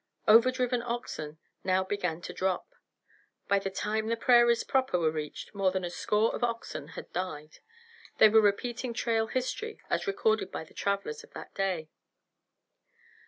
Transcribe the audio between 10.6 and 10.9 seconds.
the